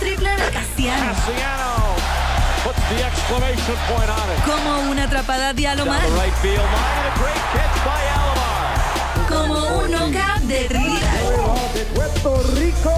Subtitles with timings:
[0.00, 1.12] triple de Casiano.
[1.12, 1.94] Casiano
[2.64, 4.40] puts the exclamation point on it.
[4.44, 6.00] Como una atrapada de Alomar.
[6.00, 9.28] the right field line and a great catch by Alomar.
[9.28, 11.74] Como un knockout de Trinidad.
[11.74, 12.94] de Puerto Rico.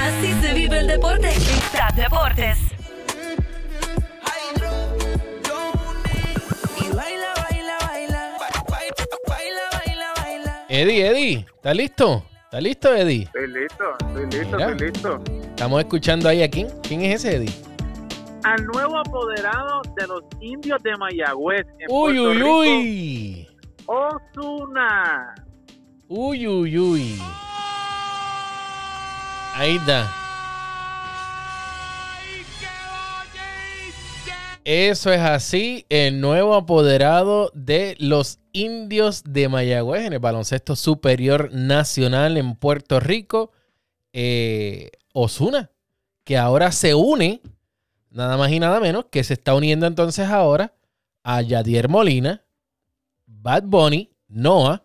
[0.00, 2.71] Así se vive el deporte en TAP Deportes.
[10.74, 12.24] Eddie, Eddie, ¿estás listo?
[12.44, 13.24] ¿Estás listo, Eddie?
[13.24, 14.70] Estoy listo, estoy listo, Mira.
[14.70, 15.22] estoy listo.
[15.50, 16.68] Estamos escuchando ahí a quién.
[16.82, 17.52] ¿Quién es ese, Eddie?
[18.44, 23.48] Al nuevo apoderado de los indios de Mayagüez en Uy, Puerto uy, Rico, uy.
[23.84, 25.34] Osuna.
[26.08, 27.18] Uy, uy, uy.
[29.54, 30.10] Ahí está.
[34.64, 41.50] Eso es así, el nuevo apoderado de los indios de Mayagüez en el baloncesto superior
[41.52, 43.50] nacional en Puerto Rico,
[44.12, 45.72] eh, Osuna,
[46.22, 47.40] que ahora se une,
[48.10, 50.72] nada más y nada menos, que se está uniendo entonces ahora
[51.24, 52.44] a Yadier Molina,
[53.26, 54.84] Bad Bunny, Noah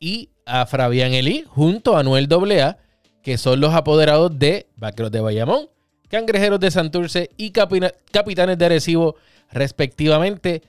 [0.00, 2.78] y a Fabián Elí junto a Anuel AA,
[3.22, 5.68] que son los apoderados de Vaqueros de Bayamón,
[6.08, 9.16] Cangrejeros de Santurce y Capitanes de Arecibo,
[9.50, 10.62] respectivamente.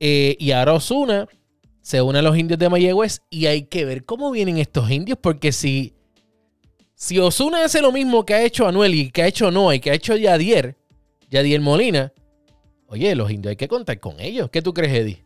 [0.00, 1.26] Eh, y ahora Osuna
[1.80, 5.18] se une a los indios de Mayagüez y hay que ver cómo vienen estos indios,
[5.20, 5.94] porque si,
[6.94, 9.80] si Osuna hace lo mismo que ha hecho Anuel y que ha hecho Noah y
[9.80, 10.76] que ha hecho Yadier,
[11.30, 12.12] Yadier Molina,
[12.86, 14.50] oye, los indios hay que contar con ellos.
[14.50, 15.24] ¿Qué tú crees, Eddie?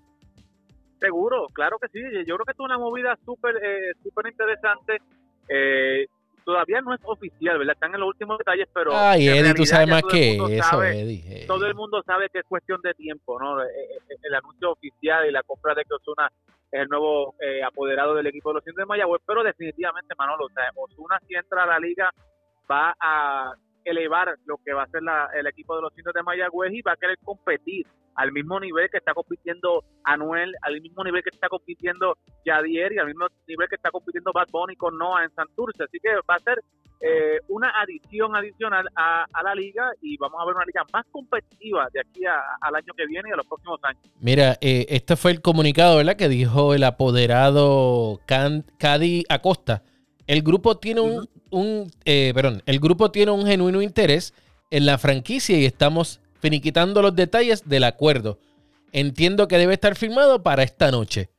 [1.00, 2.00] Seguro, claro que sí.
[2.26, 4.98] Yo creo que es una movida súper eh, súper interesante.
[5.48, 6.06] Eh,
[6.48, 7.74] todavía no es oficial, ¿verdad?
[7.74, 8.90] Están en los últimos detalles, pero...
[8.96, 11.46] Ay, Eddie, tú sabes más que eso, sabe- Eddie.
[11.46, 13.62] Todo el mundo sabe que es cuestión de tiempo, ¿no?
[13.62, 13.66] Eh,
[14.08, 16.32] eh, El anuncio oficial y la compra de que Osuna
[16.72, 20.46] es el nuevo eh, apoderado del equipo de los indios de Mayagüez, pero definitivamente, Manolo,
[20.46, 22.10] o sea, Osuna si entra a la liga
[22.70, 23.52] va a
[23.88, 26.82] elevar lo que va a ser la- el equipo de los indios de Mayagüez y
[26.82, 31.30] va a querer competir al mismo nivel que está compitiendo Anuel, al mismo nivel que
[31.30, 35.30] está compitiendo Yadier y al mismo nivel que está compitiendo Bad Bunny con Noah en
[35.34, 35.84] Santurce.
[35.84, 36.58] Así que va a ser
[37.00, 41.06] eh, una adición adicional a, a la liga y vamos a ver una liga más
[41.12, 44.02] competitiva de aquí a- al año que viene y a los próximos años.
[44.20, 46.16] Mira, eh, este fue el comunicado, ¿verdad?
[46.16, 49.82] Que dijo el apoderado Cady Acosta.
[50.28, 54.34] El grupo tiene un, un, eh, perdón, el grupo tiene un genuino interés
[54.70, 58.38] en la franquicia y estamos finiquitando los detalles del acuerdo.
[58.92, 61.30] Entiendo que debe estar firmado para esta noche.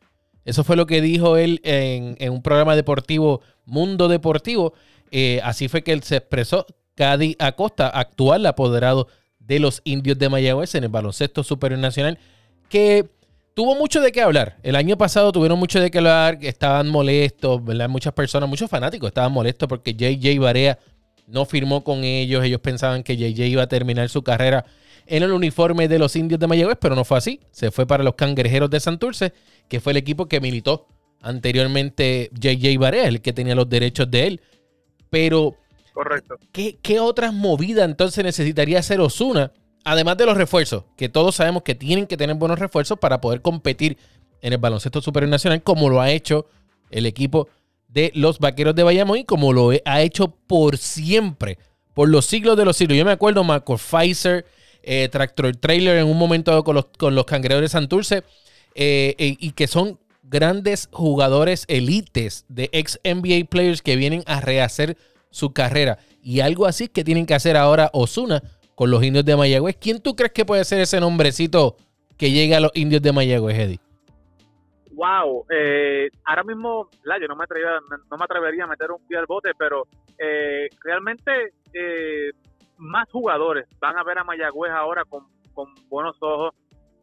[0.44, 4.74] Eso fue lo que dijo él en, en un programa deportivo, Mundo Deportivo.
[5.12, 6.66] Eh, así fue que él se expresó.
[6.96, 9.08] Cady Acosta, actual apoderado
[9.38, 12.18] de los indios de Mayagüez en el baloncesto superior nacional,
[12.68, 13.10] que
[13.60, 14.56] tuvo mucho de qué hablar.
[14.64, 17.90] El año pasado tuvieron mucho de qué hablar, estaban molestos, ¿verdad?
[17.90, 20.80] Muchas personas, muchos fanáticos estaban molestos porque JJ Barea
[21.28, 22.42] no firmó con ellos.
[22.46, 24.64] Ellos pensaban que JJ iba a terminar su carrera
[25.06, 27.42] en el uniforme de los indios de Mayagüez, pero no fue así.
[27.52, 29.34] Se fue para los cangrejeros de Santurce,
[29.68, 30.88] que fue el equipo que militó
[31.22, 34.42] anteriormente JJ Barea, el que tenía los derechos de él.
[35.10, 35.58] Pero
[35.92, 36.36] Correcto.
[36.54, 39.52] ¿Qué, qué otras movidas entonces necesitaría hacer Osuna?
[39.84, 43.42] Además de los refuerzos, que todos sabemos que tienen que tener buenos refuerzos para poder
[43.42, 43.98] competir
[44.42, 46.48] en el baloncesto superior nacional, como lo ha hecho
[46.92, 47.48] el equipo
[47.88, 51.58] de los vaqueros de Bayamón y como lo ha hecho por siempre,
[51.94, 52.98] por los siglos de los siglos.
[52.98, 54.46] Yo me acuerdo, Marco Pfizer,
[54.84, 58.24] eh, Tractor Trailer en un momento con los, con los cangrejeros de Santurce,
[58.76, 64.96] eh, y que son grandes jugadores elites de ex NBA players que vienen a rehacer
[65.32, 65.98] su carrera.
[66.22, 68.44] Y algo así que tienen que hacer ahora Osuna
[68.80, 69.76] con los indios de Mayagüez.
[69.76, 71.76] ¿Quién tú crees que puede ser ese nombrecito
[72.18, 73.80] que llegue a los indios de Mayagüez, Eddie?
[74.94, 77.44] Wow, eh, ahora mismo, la, yo no me,
[78.10, 79.86] no me atrevería a meter un pie al bote, pero
[80.18, 82.32] eh, realmente eh,
[82.78, 86.56] más jugadores van a ver a Mayagüez ahora con, con buenos ojos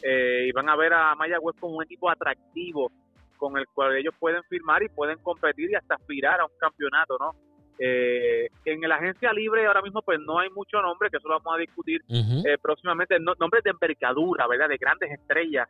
[0.02, 2.90] eh, y van a ver a Mayagüez como un equipo atractivo
[3.36, 7.18] con el cual ellos pueden firmar y pueden competir y hasta aspirar a un campeonato,
[7.20, 7.32] ¿no?
[7.78, 11.38] Eh, en la agencia libre ahora mismo pues no hay mucho nombre, que eso lo
[11.38, 12.00] vamos a discutir
[12.46, 14.68] eh, próximamente, no- nombres de envergadura, ¿verdad?
[14.68, 15.68] De grandes estrellas,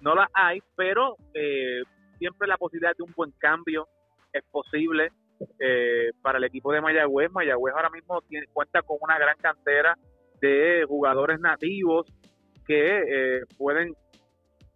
[0.00, 1.82] no las hay, pero eh,
[2.18, 3.88] siempre la posibilidad de un buen cambio
[4.32, 5.10] es posible
[5.58, 7.30] eh, para el equipo de Mayagüez.
[7.32, 9.96] Mayagüez ahora mismo tiene, cuenta con una gran cantera
[10.40, 12.06] de jugadores nativos
[12.66, 13.94] que eh, pueden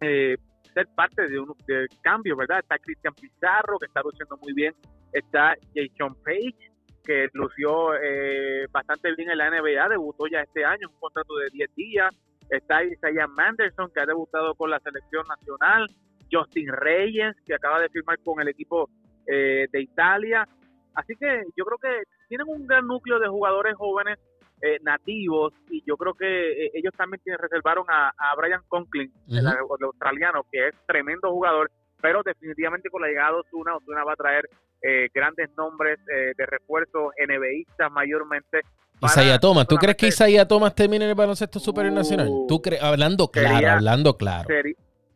[0.01, 0.35] eh,
[0.73, 2.59] ser parte de un de cambio, ¿verdad?
[2.59, 4.73] Está Cristian Pizarro, que está luciendo muy bien.
[5.13, 6.71] Está Jason Page,
[7.03, 11.49] que lució eh, bastante bien en la NBA, debutó ya este año, un contrato de
[11.51, 12.13] 10 días.
[12.49, 15.87] Está Isaiah Manderson, que ha debutado con la selección nacional.
[16.31, 18.89] Justin Reyes, que acaba de firmar con el equipo
[19.27, 20.47] eh, de Italia.
[20.95, 24.19] Así que yo creo que tienen un gran núcleo de jugadores jóvenes
[24.61, 29.11] eh, nativos y yo creo que eh, ellos también tienen, reservaron a, a Brian Conklin,
[29.27, 29.75] el, Ujú.
[29.79, 31.69] el australiano, que es tremendo jugador,
[32.01, 34.49] pero definitivamente con la llegada de Osuna, Osuna va a traer
[34.83, 38.59] eh, grandes nombres eh, de refuerzos NBAistas mayormente.
[39.01, 42.29] Isaiah Thomas, ¿tú crees que Isaiah Thomas termine en el baloncesto superior Uh, nacional?
[42.47, 42.81] ¿Tú crees?
[42.81, 44.47] Hablando claro, sería- hablando claro.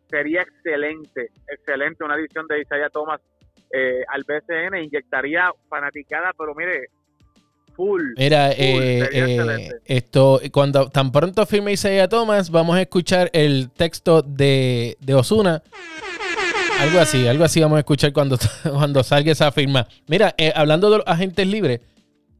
[0.10, 3.22] sería excelente, excelente una edición de Isaiah Thomas
[3.72, 6.88] eh, al BCN, inyectaría fanaticada, pero mire,
[7.76, 8.14] full.
[8.18, 13.70] Mira, Cool, eh, eh, esto, cuando tan pronto firme Isaiah Thomas, vamos a escuchar el
[13.72, 15.62] texto de, de Osuna.
[16.80, 19.88] Algo así, algo así vamos a escuchar cuando, cuando salga esa firma.
[20.08, 21.82] Mira, eh, hablando de los agentes libres,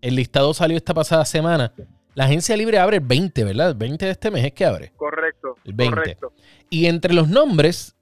[0.02, 1.74] el listado salió esta pasada semana.
[2.14, 3.70] La agencia libre abre el 20, ¿verdad?
[3.70, 4.92] El 20 de este mes es que abre.
[4.96, 5.96] Correcto, El 20.
[5.96, 6.34] correcto.
[6.70, 7.96] Y entre los nombres,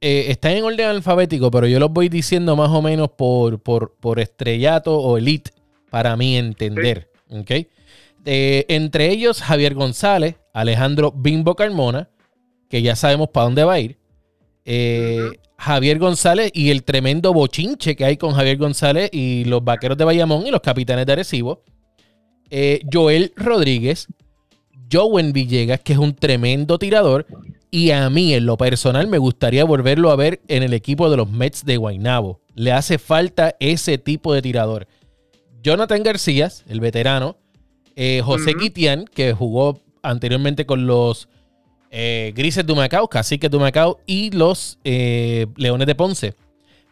[0.00, 3.94] eh, están en orden alfabético, pero yo los voy diciendo más o menos por, por,
[3.94, 5.50] por estrellato o elite,
[5.90, 7.10] para mí entender.
[7.30, 7.50] ¿ok?
[8.26, 12.08] Eh, entre ellos, Javier González, Alejandro Bimbo Carmona,
[12.68, 13.98] que ya sabemos para dónde va a ir.
[14.64, 15.30] Eh,
[15.64, 20.04] Javier González y el tremendo bochinche que hay con Javier González y los vaqueros de
[20.04, 21.62] Bayamón y los capitanes de Arecibo.
[22.50, 24.06] Eh, Joel Rodríguez,
[24.92, 27.26] Joven Villegas, que es un tremendo tirador.
[27.70, 31.16] Y a mí, en lo personal, me gustaría volverlo a ver en el equipo de
[31.16, 32.40] los Mets de Guaynabo.
[32.54, 34.86] Le hace falta ese tipo de tirador.
[35.62, 37.38] Jonathan García, el veterano.
[37.96, 38.52] eh, José.
[38.60, 41.28] Guitián, que jugó anteriormente con los
[41.96, 46.34] eh, Grises de Macao, Caciques de Macao y los eh, Leones de Ponce.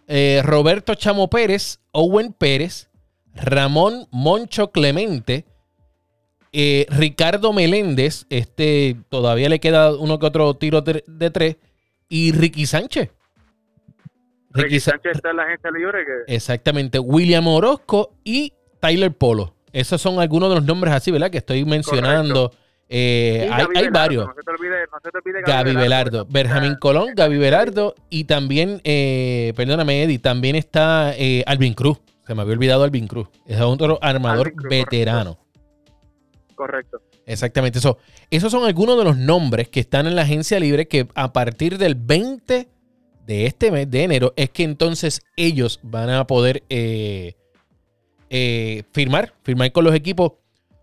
[0.06, 2.88] Eh, Roberto Chamo Pérez, Owen Pérez,
[3.34, 5.44] Ramón Moncho Clemente,
[6.52, 11.56] eh, Ricardo Meléndez, este todavía le queda uno que otro tiro de, tres,
[12.08, 13.10] y Ricky Sánchez.
[14.50, 19.56] Ricky Sánchez está en la agencia libre que Exactamente, William Orozco y Tyler Polo.
[19.72, 21.30] Esos son algunos de los nombres así, ¿verdad?
[21.30, 22.52] Que estoy mencionando.
[22.94, 24.26] Eh, hay, Gaby varios.
[24.26, 27.94] No se te olvide, no se te olvide Gaby Velardo, que Benjamín Colón, Gaby Velardo
[28.10, 32.00] y también, eh, perdóname Eddie, también está eh, Alvin Cruz.
[32.26, 33.28] Se me había olvidado Alvin Cruz.
[33.46, 35.38] Es otro armador Cruz, veterano.
[36.54, 37.00] Correcto.
[37.24, 37.78] Exactamente.
[37.78, 37.96] Eso,
[38.30, 41.78] esos son algunos de los nombres que están en la agencia libre que a partir
[41.78, 42.68] del 20
[43.26, 47.36] de este mes de enero es que entonces ellos van a poder eh,
[48.28, 50.32] eh, firmar, firmar con los equipos.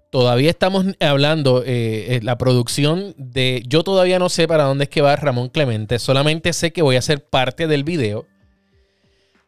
[0.09, 3.61] Todavía estamos hablando, eh, eh, la producción de...
[3.67, 6.95] Yo todavía no sé para dónde es que va Ramón Clemente, solamente sé que voy
[6.95, 8.25] a ser parte del video.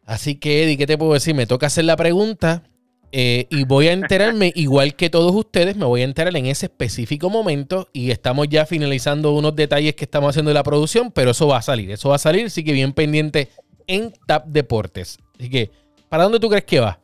[0.05, 1.33] Así que, Eddie, ¿qué te puedo decir?
[1.33, 2.63] Me toca hacer la pregunta
[3.11, 6.67] eh, y voy a enterarme, igual que todos ustedes, me voy a enterar en ese
[6.67, 11.31] específico momento y estamos ya finalizando unos detalles que estamos haciendo de la producción, pero
[11.31, 13.49] eso va a salir, eso va a salir, así que bien pendiente
[13.87, 15.17] en Tap Deportes.
[15.39, 15.71] Así que,
[16.07, 16.99] ¿para dónde tú crees que va?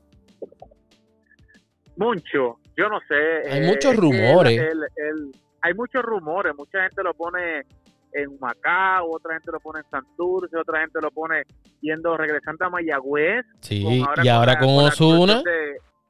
[1.98, 3.50] Mucho, yo no sé.
[3.52, 4.60] Hay eh, muchos que rumores.
[4.62, 5.32] él-
[5.62, 7.66] hay muchos rumores, mucha gente lo pone
[8.14, 11.44] en Macao, otra gente lo pone en Santurce, otra gente lo pone
[11.82, 13.46] yendo, regresando a Mayagüez.
[13.62, 13.84] Sí,
[14.16, 15.42] con- y ahora con Osuna.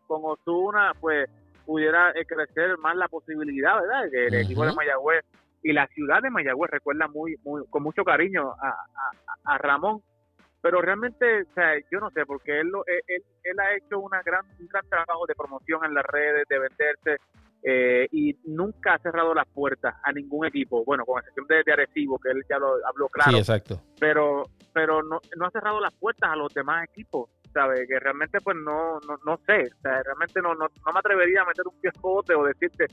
[0.06, 1.30] con Osuna, pues
[1.66, 4.12] pudiera eh, crecer más la posibilidad, ¿verdad?
[4.12, 5.26] Que el equipo de Mayagüez
[5.64, 10.02] y la ciudad de Mayagüez recuerda muy, muy con mucho cariño a, a- a Ramón.
[10.70, 14.22] Pero realmente, o sea, yo no sé, porque él, lo- él, él- ha hecho una
[14.22, 17.18] gran, un gran trabajo de promoción en las redes, de venderse,
[17.64, 20.84] eh, y nunca ha cerrado las puertas a ningún equipo.
[20.86, 23.82] Bueno, con excepción de, de Arecibo, que él ya lo habló claro Sí, exacto.
[24.00, 24.44] pero
[24.74, 27.88] pero no, no ha cerrado las puertas a los demás equipos, ¿sabes?
[27.88, 31.42] Que realmente pues no no, no sé, o sea, realmente no, no, no me atrevería
[31.42, 32.86] a meter un pie o decirte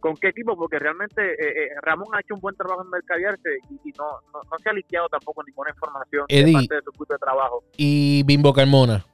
[0.00, 3.50] con qué equipo, porque realmente eh, eh, Ramón ha hecho un buen trabajo en mercadearse
[3.70, 6.46] y, y no, no, no se ha liqueado tampoco ninguna información Eddie.
[6.46, 7.64] de parte de su equipo de trabajo.
[7.76, 9.04] Y Bimbo Carmona.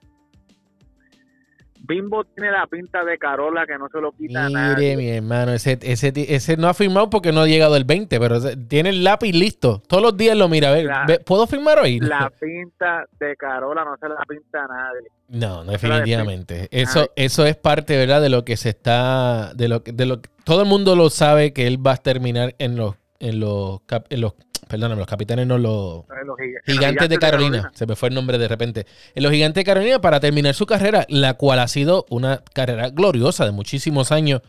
[1.86, 4.96] Bimbo tiene la pinta de Carola que no se lo quita Mire, nadie.
[4.96, 8.40] mi hermano, ese, ese, ese no ha firmado porque no ha llegado el 20, pero
[8.68, 9.82] tiene el lápiz listo.
[9.88, 10.68] Todos los días lo mira.
[10.70, 12.00] A ver, La- ¿puedo firmar hoy?
[12.00, 15.08] La pinta de Carola no se la pinta a nadie.
[15.28, 16.68] No, no, definitivamente.
[16.70, 18.20] Eso, eso es parte, ¿verdad?
[18.22, 21.52] De lo que se está, de lo, que- de lo todo el mundo lo sabe
[21.52, 24.34] que él va a terminar en los, en los, en los,
[24.68, 27.70] perdóname, los capitanes no los Los giga- los gigantes de Carolina.
[27.74, 28.86] Se me fue el nombre de repente.
[29.14, 32.90] En los gigantes de Carolina para terminar su carrera, la cual ha sido una carrera
[32.90, 34.40] gloriosa de muchísimos años.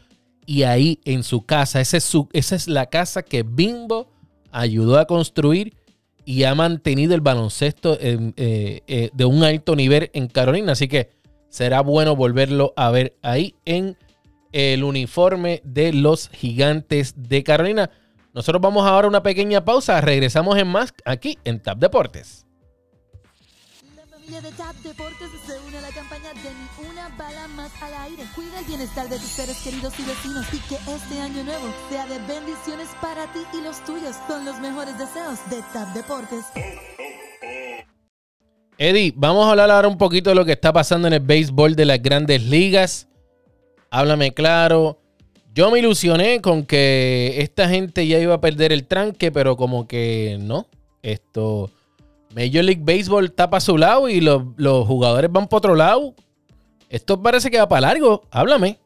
[0.45, 4.09] Y ahí en su casa, esa es, su, esa es la casa que Bimbo
[4.51, 5.73] ayudó a construir
[6.25, 10.71] y ha mantenido el baloncesto en, eh, eh, de un alto nivel en Carolina.
[10.73, 11.09] Así que
[11.49, 13.97] será bueno volverlo a ver ahí en
[14.53, 17.91] el uniforme de los gigantes de Carolina.
[18.37, 19.99] Nosotros vamos ahora a una pequeña pausa.
[19.99, 22.45] Regresamos en más aquí en Tap Deportes.
[24.11, 27.95] familia de TAP Deportes se une a la campaña de Ni una bala más al
[27.95, 28.21] aire.
[28.35, 32.05] Cuida el bienestar de tus seres queridos y vecinos y que este año nuevo sea
[32.05, 34.15] de bendiciones para ti y los tuyos.
[34.27, 36.45] Con los mejores deseos de TAP Deportes.
[38.77, 41.75] Eddie, vamos a hablar ahora un poquito de lo que está pasando en el béisbol
[41.75, 43.07] de las grandes ligas.
[43.89, 44.99] Háblame claro.
[45.57, 49.87] Yo me ilusioné con que esta gente ya iba a perder el tranque, pero como
[49.87, 50.67] que no.
[51.01, 51.71] Esto,
[52.35, 56.13] Major League Baseball está para su lado y los, los jugadores van para otro lado.
[56.89, 58.21] Esto parece que va para largo.
[58.29, 58.77] Háblame.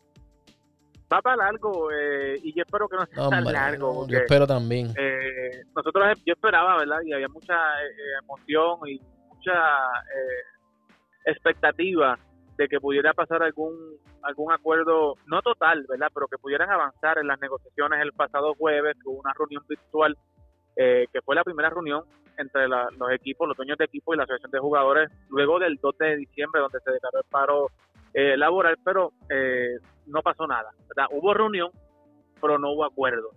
[1.12, 4.08] Va para largo eh, y yo espero que no sea tan largo.
[4.08, 4.94] yo espero también.
[4.98, 7.00] eh, nosotros, yo esperaba, ¿verdad?
[7.06, 12.18] Y había mucha eh, emoción y mucha eh, expectativa
[12.58, 13.76] de que pudiera pasar algún
[14.24, 16.08] algún acuerdo, no total, ¿verdad?
[16.14, 20.18] Pero que pudieran avanzar en las negociaciones el pasado jueves, hubo una reunión virtual
[20.76, 22.04] eh, que fue la primera reunión
[22.38, 25.76] entre la- los equipos, los dueños de equipo y la asociación de jugadores, luego del
[25.82, 27.68] 2 de diciembre, donde se declaró el paro
[28.14, 31.06] eh, laboral, pero eh, no pasó nada, ¿verdad?
[31.12, 31.70] Hubo reunión,
[32.42, 33.30] pero no hubo acuerdo.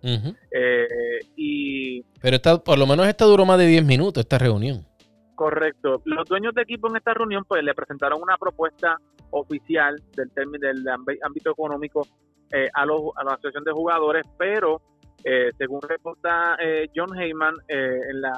[0.50, 4.86] Eh, y Pero esta, por lo menos esta duró más de 10 minutos, esta reunión.
[5.34, 6.00] Correcto.
[6.04, 8.98] Los dueños de equipo en esta reunión pues le presentaron una propuesta
[9.30, 10.88] oficial del del
[11.22, 12.06] ámbito económico
[12.52, 14.80] eh, a, los, la asociación de jugadores, pero
[15.24, 18.32] eh, según reporta eh, John Heyman eh, en la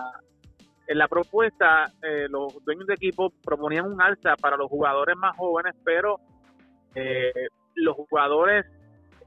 [0.89, 5.37] en la propuesta eh, los dueños de equipo proponían un alza para los jugadores más
[5.37, 6.19] jóvenes, pero
[7.75, 8.65] los jugadores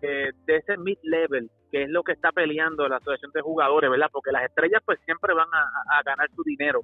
[0.02, 4.08] de ese mid level que es lo que está peleando la asociación de jugadores, ¿verdad?
[4.12, 6.82] Porque las estrellas pues siempre van a ganar su dinero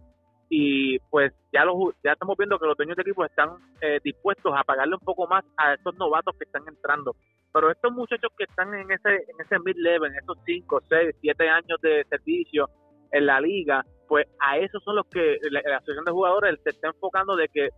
[0.50, 3.50] y pues ya los ya estamos viendo que los dueños de equipo están
[3.82, 7.16] eh, dispuestos a pagarle un poco más a estos novatos que están entrando.
[7.52, 11.16] Pero estos muchachos que están en ese en ese mid level en esos 5, 6,
[11.22, 12.70] 7 años de servicio
[13.12, 16.70] en la liga pues a esos son los que la, la asociación de jugadores se
[16.70, 17.70] está enfocando de que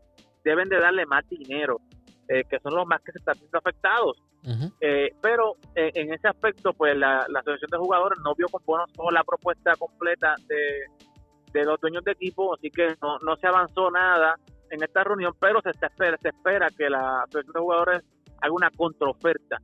[0.44, 1.80] deben de darle más dinero
[2.30, 4.18] eh, que son los más que se están viendo afectados.
[4.80, 8.62] Eh, pero eh, en ese aspecto, pues la, la Asociación de Jugadores no vio con
[8.66, 10.86] buenos ojos la propuesta completa de,
[11.60, 14.36] de los dueños de equipo, así que no, no se avanzó nada
[14.70, 18.04] en esta reunión, pero se, está espera, se espera que la Asociación de Jugadores
[18.42, 19.58] haga una contraoferta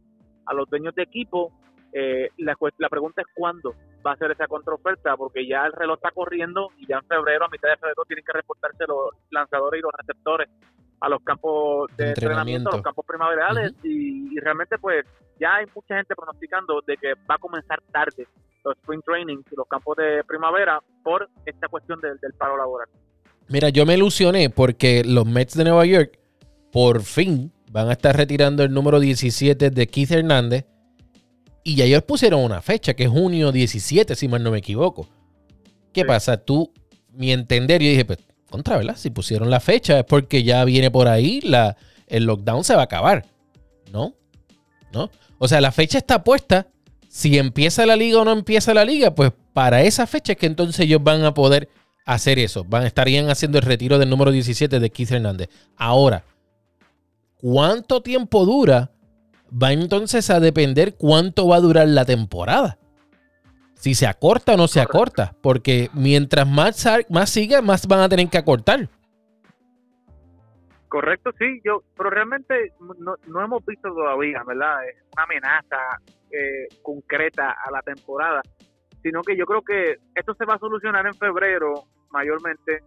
[0.45, 1.51] a los dueños de equipo.
[1.91, 5.97] Eh, la, la pregunta es cuándo va a ser esa contraoferta, porque ya el reloj
[5.97, 9.79] está corriendo y ya en febrero, a mitad de febrero, tienen que reportarse los lanzadores
[9.79, 10.50] y los receptores
[11.05, 12.69] a los campos de De entrenamiento, entrenamiento.
[12.69, 15.05] a los campos primaverales y, y realmente pues
[15.39, 18.25] ya hay mucha gente pronosticando de que va a comenzar tarde
[18.63, 22.88] los spring trainings y los campos de primavera por esta cuestión del, del paro laboral.
[23.50, 26.17] Mira, yo me ilusioné porque los Mets de Nueva York
[26.72, 30.65] por fin van a estar retirando el número 17 de Keith Hernández
[31.65, 35.07] y ya ellos pusieron una fecha que es junio 17, si mal no me equivoco.
[35.91, 36.07] ¿Qué Sí.
[36.07, 36.38] pasa?
[36.38, 36.72] Tú,
[37.12, 38.19] mi entender, yo dije, pues,
[38.53, 38.95] contra, ¿verdad?
[38.98, 42.81] Si pusieron la fecha es porque ya viene por ahí, la, el lockdown se va
[42.81, 43.25] a acabar.
[43.91, 44.13] ¿No?
[44.93, 45.10] ¿No?
[45.39, 46.67] O sea, la fecha está puesta.
[47.10, 50.45] Si empieza la liga o no empieza la liga, pues para esa fecha es que
[50.45, 51.67] entonces ellos van a poder
[52.05, 52.63] hacer eso.
[52.63, 55.50] Van, estarían haciendo el retiro del número 17 de Keith Hernández.
[55.75, 56.24] Ahora,
[57.38, 58.91] ¿cuánto tiempo dura?
[59.51, 62.77] Va entonces a depender cuánto va a durar la temporada.
[63.83, 65.35] Si se acorta o no se acorta.
[65.41, 68.87] Porque mientras más, más siga, más van a tener que acortar.
[70.87, 74.87] Correcto, sí, yo, pero realmente no, no hemos visto todavía, ¿verdad?
[74.87, 75.99] Eh, Una amenaza
[76.31, 78.41] eh, concreta a la temporada,
[79.01, 82.83] sino que yo creo que esto se va a solucionar en febrero mayormente,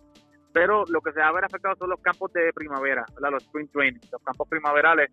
[0.54, 3.32] pero lo que se va a ver afectado son los campos de primavera, ¿verdad?
[3.32, 5.10] Los spring training, los campos primaverales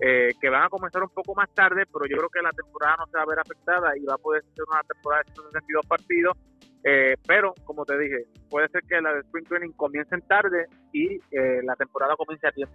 [0.00, 2.96] eh, que van a comenzar un poco más tarde, pero yo creo que la temporada
[2.98, 5.86] no se va a ver afectada y va a poder ser una temporada de 162
[5.86, 6.36] partidos.
[6.84, 11.14] Eh, pero, como te dije, puede ser que la de Spring Training comiencen tarde y
[11.30, 12.74] eh, la temporada comience a tiempo.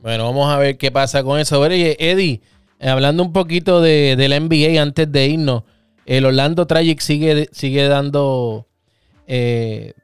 [0.00, 1.60] Bueno, vamos a ver qué pasa con eso.
[1.60, 2.40] Oye, Eddie,
[2.78, 5.64] eh, hablando un poquito de, la NBA antes de irnos,
[6.04, 8.68] el Orlando Tragic sigue, sigue dando,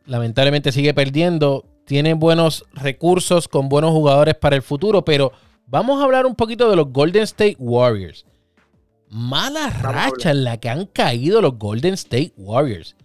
[0.06, 1.64] lamentablemente sigue perdiendo.
[1.84, 5.30] Tiene buenos recursos con buenos jugadores para el futuro, pero
[5.66, 8.26] vamos a hablar un poquito de los Golden State Warriors.
[9.08, 12.96] Mala racha en la que han caído los Golden State Warriors.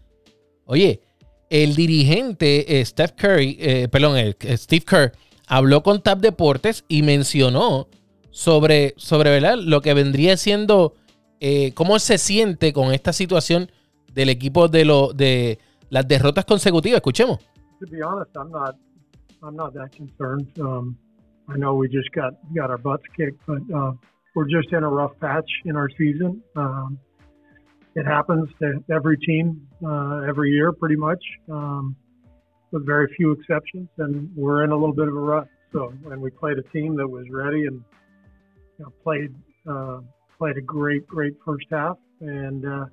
[0.66, 1.02] Oye,
[1.50, 5.12] el dirigente eh, Steph Curry, eh, perdón, eh, Steve Kerr,
[5.48, 7.88] habló con TAP Deportes y mencionó
[8.32, 9.58] sobre, sobre ¿verdad?
[9.58, 10.94] lo que vendría siendo
[11.40, 13.72] eh, cómo se siente con esta situación
[14.14, 15.60] del equipo de, lo, de
[15.90, 16.98] las derrotas consecutivas.
[16.98, 17.40] Escuchemos.
[17.80, 18.76] to be honest, I'm not.
[19.44, 20.48] I'm not that concerned.
[20.60, 20.98] Um,
[21.50, 23.94] I know we just got got our butts kicked, but uh,
[24.36, 26.42] we're just in a rough patch in our season.
[26.56, 27.00] Um,
[27.96, 31.24] it happens to every team uh, every year, pretty much.
[31.50, 31.96] Um,
[32.72, 35.48] with very few exceptions, and we're in a little bit of a rut.
[35.72, 37.82] So, and we played a team that was ready and
[38.78, 39.34] you know, played
[39.70, 40.00] uh,
[40.38, 42.86] played a great, great first half, and uh,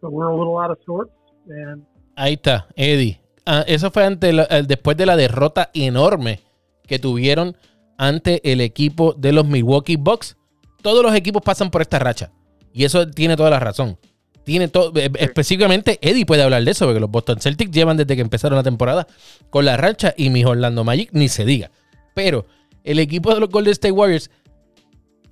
[0.00, 1.12] so we're a little out of sorts.
[1.48, 1.84] And
[2.16, 3.18] Ahí está, Eddie.
[3.46, 6.40] Ah, eso fue ante la- después de la derrota enorme
[6.90, 7.56] que tuvieron
[7.98, 10.36] ante el equipo de los Milwaukee Bucks.
[10.82, 12.32] Todos los equipos pasan por esta racha.
[12.72, 13.96] Y eso tiene toda la razón.
[14.42, 18.16] Tiene todo, eh, específicamente Eddie puede hablar de eso, porque los Boston Celtics llevan desde
[18.16, 19.06] que empezaron la temporada
[19.50, 21.70] con la racha y mis Orlando Magic ni se diga.
[22.12, 22.46] Pero
[22.82, 24.28] el equipo de los Golden State Warriors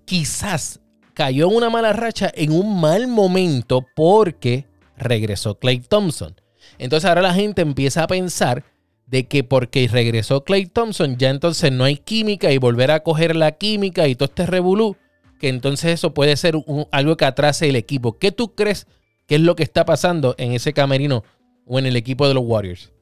[0.05, 0.79] quizás
[1.13, 6.37] cayó en una mala racha en un mal momento porque regresó Clay Thompson.
[6.79, 8.63] Entonces ahora la gente empieza a pensar
[9.09, 13.35] de que porque regresó Clay Thompson ya entonces no hay química y volver a coger
[13.37, 14.97] la química y todo este revolú,
[15.41, 18.19] que entonces eso puede ser un- algo que atrase el equipo.
[18.19, 18.87] ¿Qué tú crees
[19.27, 21.23] que es lo que está pasando en ese camerino
[21.65, 22.93] o en el equipo de los Warriors?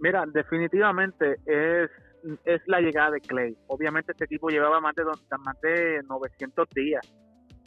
[0.00, 1.90] Mira, definitivamente es,
[2.44, 3.56] es la llegada de Clay.
[3.66, 7.06] Obviamente este equipo llevaba más de, más de 900 días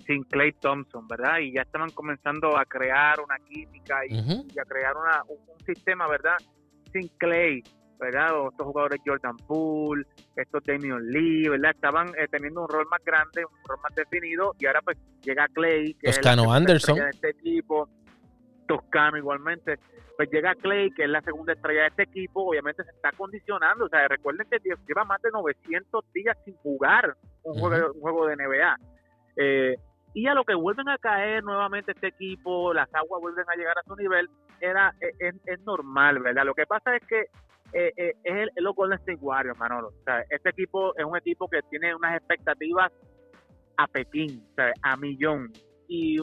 [0.06, 1.40] sin Clay Thompson, ¿verdad?
[1.40, 5.66] Y ya estaban comenzando a crear una química y, y a crear una, un, un
[5.66, 6.36] sistema, ¿verdad?
[6.92, 7.64] Sin Clay,
[8.00, 8.40] ¿verdad?
[8.40, 10.06] O estos jugadores Jordan Poole,
[10.36, 11.72] estos Damian Lee, ¿verdad?
[11.72, 15.48] Estaban eh, teniendo un rol más grande, un rol más definido y ahora pues llega
[15.50, 16.98] Clay, que es la Anderson.
[16.98, 17.90] estrella de este equipo,
[18.68, 19.78] Toscano igualmente.
[20.18, 23.86] Pues llega Clay, que es la segunda estrella de este equipo, obviamente se está condicionando.
[23.86, 28.02] O sea, recuerden que lle- lleva más de 900 días sin jugar un, juego, un
[28.02, 28.76] juego de NBA.
[29.38, 29.76] Eh,
[30.14, 33.78] y a lo que vuelven a caer nuevamente este equipo, las aguas vuelven a llegar
[33.80, 34.30] a su nivel,
[34.62, 36.46] era es, es- es normal, ¿verdad?
[36.46, 37.20] Lo que pasa es que
[37.74, 39.88] eh, eh, es, el, es los Golden State Warriors, Manolo.
[39.90, 42.92] O sea, este equipo es un equipo que tiene unas expectativas
[43.78, 45.52] a Pekín, o sea, a millón.
[45.88, 46.18] Y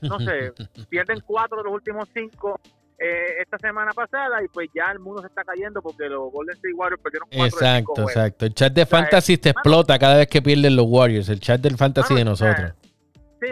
[0.00, 0.52] no sé,
[0.90, 2.60] pierden cuatro de los últimos cinco
[2.98, 6.54] eh, esta semana pasada y pues ya el mundo se está cayendo porque los Golden
[6.54, 8.46] State Warriors perdieron cuatro de cinco Exacto, exacto.
[8.46, 11.28] El chat de sea, Fantasy te mano- explota cada vez que pierden los Warriors.
[11.28, 12.76] El chat del Fantasy de Mano, o sea, nosotros.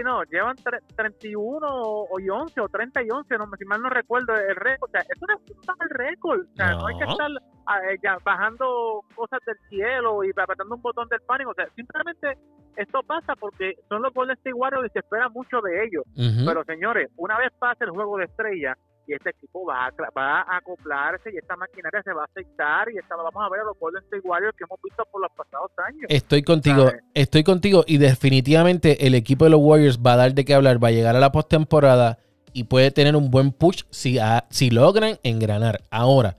[0.00, 3.82] Sí, no, llevan tre- 31 o y 11 o 30 y 11, no, si mal
[3.82, 4.88] no recuerdo el récord.
[4.88, 6.40] O sea, eso no es un mal récord.
[6.40, 7.28] O sea, no, hay que estar
[7.66, 11.50] ah, eh, ya bajando cosas del cielo y apretando un botón del pánico.
[11.50, 12.38] O sea, simplemente
[12.76, 16.04] esto pasa porque son los Golden State Warriors y se espera mucho de ellos.
[16.46, 18.76] Pero señores, una vez pase el juego de estrella
[19.10, 22.24] y este equipo va a, cla- va a acoplarse y esta maquinaria se va a
[22.26, 25.20] aceitar y esta, vamos a ver a los Golden State Warriors que hemos visto por
[25.20, 26.02] los pasados años.
[26.08, 27.02] Estoy contigo, ¿sabes?
[27.14, 30.82] estoy contigo y definitivamente el equipo de los Warriors va a dar de qué hablar,
[30.82, 32.18] va a llegar a la postemporada
[32.52, 35.82] y puede tener un buen push si, a- si logran engranar.
[35.90, 36.36] Ahora,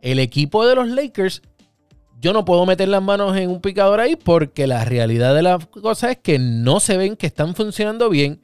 [0.00, 1.42] el equipo de los Lakers,
[2.20, 5.58] yo no puedo meter las manos en un picador ahí porque la realidad de la
[5.58, 8.40] cosa es que no se ven que están funcionando bien.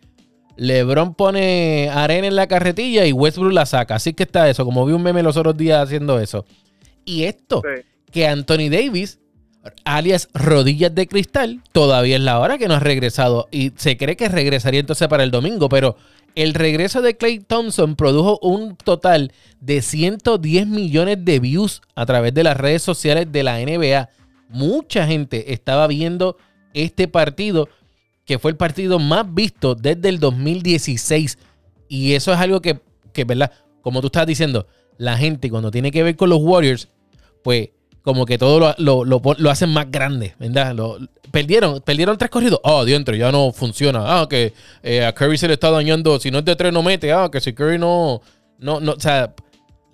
[0.59, 3.95] LeBron pone arena en la carretilla y Westbrook la saca.
[3.95, 6.45] Así que está eso, como vi un meme los otros días haciendo eso.
[7.05, 7.83] Y esto, Sí.
[8.13, 9.19] que Anthony Davis,
[9.85, 13.49] alias rodillas de cristal, todavía es la hora que no ha regresado.
[13.51, 15.97] Y se cree que regresaría entonces para el domingo, pero
[16.35, 22.35] el regreso de Clay Thompson produjo un total de 110 millones de views a través
[22.35, 24.09] de las redes sociales de la NBA.
[24.49, 26.37] Mucha gente estaba viendo
[26.75, 27.69] este partido,
[28.29, 31.39] que fue el partido más visto desde el 2016.
[31.89, 32.79] Y eso es algo que,
[33.15, 33.51] que ¿verdad?
[33.81, 34.67] Como tú estabas diciendo,
[34.99, 36.91] la gente cuando tiene que ver con los Warriors,
[37.43, 37.71] pues
[38.03, 40.77] como que todo lo, lo, lo hacen más grande, ¿verdad?
[41.31, 42.61] Perdieron, perdieron tres corridos.
[42.65, 44.21] Ah, dientro, ya no funciona.
[44.21, 46.21] Ah, que eh, a Curry se le está dañando.
[46.21, 47.11] Si no es de tres, no mete.
[47.11, 48.21] Ah, que si Curry no,
[48.59, 49.35] no, no, o sea,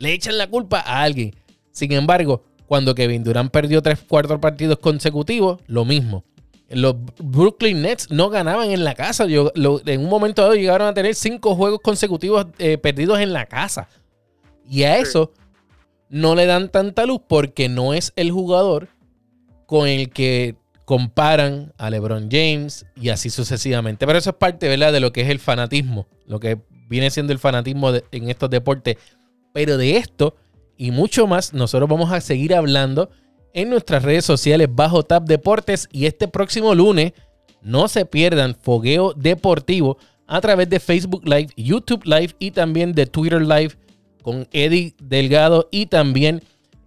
[0.01, 1.37] le echan la culpa a alguien.
[1.70, 6.25] Sin embargo, cuando Kevin Durant perdió tres, cuatro partidos consecutivos, lo mismo.
[6.70, 9.27] Los Brooklyn Nets no ganaban en la casa.
[9.27, 13.33] Yo- lo- en un momento dado llegaron a tener cinco juegos consecutivos eh, perdidos en
[13.33, 13.88] la casa.
[14.68, 15.33] Y a eso
[16.09, 18.88] no le dan tanta luz porque no es el jugador
[19.66, 24.07] con el que comparan a LeBron James y así sucesivamente.
[24.07, 27.33] Pero eso es parte, ¿verdad?, de lo que es el fanatismo, lo que viene siendo
[27.33, 28.96] el fanatismo de- en estos deportes.
[29.53, 30.37] Pero de esto
[30.77, 33.11] y mucho más, nosotros vamos a seguir hablando
[33.54, 37.12] en nuestras redes sociales bajo Tap Deportes y este próximo lunes
[37.62, 43.06] no se pierdan Fogueo Deportivo a través de Facebook Live, YouTube Live y también de
[43.06, 43.74] Twitter Live
[44.22, 46.42] con Eddie Delgado y también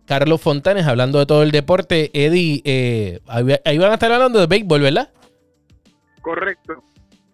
[0.05, 2.09] Carlos Fontanes hablando de todo el deporte.
[2.13, 3.19] Eddie, eh,
[3.65, 5.09] ahí van a estar hablando de béisbol, ¿verdad?
[6.21, 6.83] Correcto.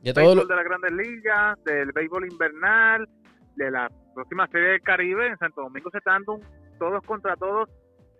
[0.04, 3.08] Ya todo béisbol lo- de las grandes ligas, del béisbol invernal,
[3.56, 5.28] de la próxima serie del Caribe.
[5.28, 6.42] En Santo Domingo se está dando un
[6.80, 7.70] todos contra todos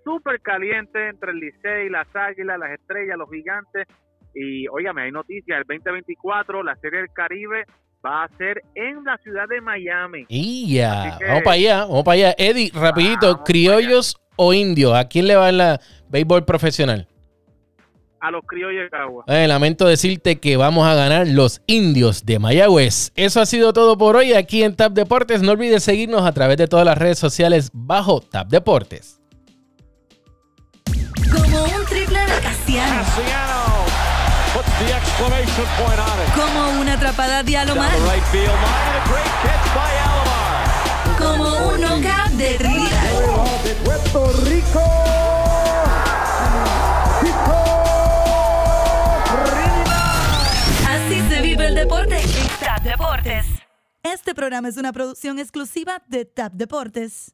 [0.04, 3.88] súper caliente entre el Licey, las Águilas, las Estrellas, los Gigantes.
[4.36, 7.66] Y óigame, hay noticias, el 2024, la serie del Caribe
[8.06, 10.26] va a ser en la ciudad de Miami.
[10.28, 12.36] Y ya, que- vamos para allá, vamos para allá.
[12.38, 17.08] Eddie, rapidito, Vamos criollos o indios, ¿a quién le va en la béisbol profesional?
[18.20, 19.26] A los criollos de Cagua.
[19.28, 23.12] Eh, lamento decirte que vamos a ganar los indios de Mayagüez.
[23.16, 25.42] Eso ha sido todo por hoy aquí en Tap Deportes.
[25.42, 29.20] No olvides seguirnos a través de todas las redes sociales bajo Tap Deportes.
[32.74, 33.04] De Casiano.
[33.04, 33.86] Cassiano
[34.54, 36.30] puts the exclamation point on it.
[36.34, 37.92] Como una atrapada de Alomar.
[37.92, 41.18] the right field line, a great catch by Alomar.
[41.18, 44.82] Como un knockout de de Puerto Rico.
[50.90, 53.46] Así se vive el deporte en Tap Deportes.
[54.04, 57.34] Este programa es una producción exclusiva de TAP Deportes.